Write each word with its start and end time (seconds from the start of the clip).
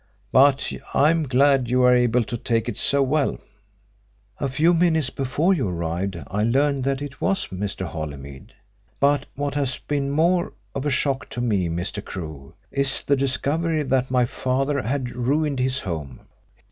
But 0.31 0.73
I 0.95 1.11
am 1.11 1.27
glad 1.27 1.69
you 1.69 1.83
are 1.83 1.95
able 1.95 2.23
to 2.23 2.35
take 2.35 2.67
it 2.67 2.75
so 2.75 3.03
well." 3.03 3.37
"A 4.39 4.49
few 4.49 4.73
minutes 4.73 5.11
before 5.11 5.53
you 5.53 5.69
arrived 5.69 6.17
I 6.25 6.41
learned 6.41 6.85
that 6.85 7.03
it 7.03 7.21
was 7.21 7.49
Mr. 7.49 7.85
Holymead. 7.85 8.55
But 8.99 9.27
what 9.35 9.53
has 9.53 9.77
been 9.77 10.09
more 10.09 10.53
of 10.73 10.87
a 10.87 10.89
shock 10.89 11.29
to 11.29 11.39
me, 11.41 11.69
Mr. 11.69 12.03
Crewe, 12.03 12.55
is 12.71 13.03
the 13.03 13.15
discovery 13.15 13.83
that 13.83 14.09
my 14.09 14.25
father 14.25 14.81
had 14.81 15.11
ruined 15.11 15.59
his 15.59 15.81
home. 15.81 16.21